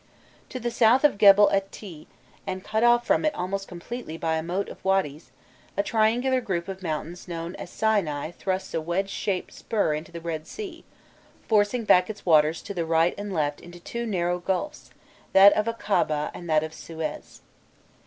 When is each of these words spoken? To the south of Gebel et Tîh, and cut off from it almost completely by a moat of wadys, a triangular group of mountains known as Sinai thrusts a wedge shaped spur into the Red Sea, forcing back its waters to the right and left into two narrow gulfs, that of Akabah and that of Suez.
To 0.49 0.59
the 0.59 0.71
south 0.71 1.03
of 1.03 1.19
Gebel 1.19 1.47
et 1.51 1.71
Tîh, 1.71 2.07
and 2.47 2.63
cut 2.63 2.83
off 2.83 3.05
from 3.05 3.23
it 3.23 3.35
almost 3.35 3.67
completely 3.67 4.17
by 4.17 4.33
a 4.35 4.41
moat 4.41 4.67
of 4.67 4.83
wadys, 4.83 5.29
a 5.77 5.83
triangular 5.83 6.41
group 6.41 6.67
of 6.67 6.81
mountains 6.81 7.27
known 7.27 7.55
as 7.57 7.69
Sinai 7.69 8.31
thrusts 8.31 8.73
a 8.73 8.81
wedge 8.81 9.11
shaped 9.11 9.53
spur 9.53 9.93
into 9.93 10.11
the 10.11 10.19
Red 10.19 10.47
Sea, 10.47 10.83
forcing 11.47 11.83
back 11.83 12.09
its 12.09 12.25
waters 12.25 12.63
to 12.63 12.73
the 12.73 12.83
right 12.83 13.13
and 13.15 13.31
left 13.31 13.61
into 13.61 13.79
two 13.79 14.07
narrow 14.07 14.39
gulfs, 14.39 14.89
that 15.33 15.53
of 15.53 15.67
Akabah 15.67 16.31
and 16.33 16.49
that 16.49 16.63
of 16.63 16.73
Suez. 16.73 17.41